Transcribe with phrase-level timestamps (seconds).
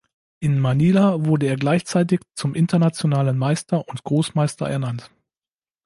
[0.39, 5.11] In Manila wurde er gleichzeitig zum Internationalen Meister und Großmeister ernannt.